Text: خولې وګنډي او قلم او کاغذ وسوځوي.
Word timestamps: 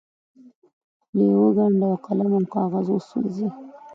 خولې 1.07 1.35
وګنډي 1.41 1.85
او 1.91 1.95
قلم 2.05 2.31
او 2.37 2.43
کاغذ 2.53 2.87
وسوځوي. 2.91 3.49